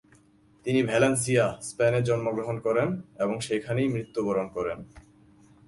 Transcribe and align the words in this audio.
তিনি 0.65 0.79
ভ্যালেন্সিয়া, 0.83 1.45
স্পেনে 1.61 2.01
জন্মগ্রহণ 2.01 2.57
করেন 2.59 2.89
এবং 3.19 3.35
সেখানেই 3.39 3.87
মৃত্যুবরণ 3.87 4.47
করেন। 4.47 4.79